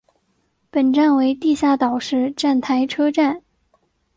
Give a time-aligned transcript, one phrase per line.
[0.71, 3.43] 本站为地下岛式站台车站。